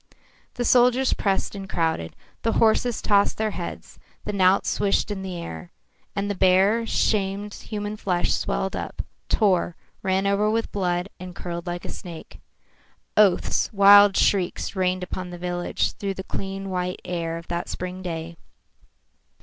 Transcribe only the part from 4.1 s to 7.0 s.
the knout swished in the air, and the bare,